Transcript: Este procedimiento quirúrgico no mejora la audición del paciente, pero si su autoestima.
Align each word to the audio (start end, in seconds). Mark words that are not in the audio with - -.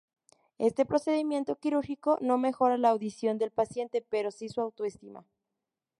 Este 0.57 0.83
procedimiento 0.87 1.59
quirúrgico 1.59 2.17
no 2.21 2.39
mejora 2.39 2.75
la 2.79 2.89
audición 2.89 3.37
del 3.37 3.51
paciente, 3.51 4.01
pero 4.09 4.31
si 4.31 4.49
su 4.49 4.59
autoestima. 4.59 5.27